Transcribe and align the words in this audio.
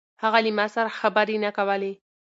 هغه 0.23 0.39
له 0.45 0.51
ما 0.57 0.65
سره 0.75 0.89
خبرې 0.99 1.37
نه 1.45 1.51
کولې. 1.57 1.93